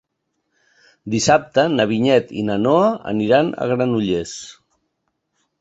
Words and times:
Dissabte 1.15 1.65
na 1.75 1.85
Vinyet 1.93 2.33
i 2.39 2.45
na 2.49 2.57
Noa 2.63 2.89
aniran 3.15 3.53
a 3.67 3.71
Granollers. 3.73 4.37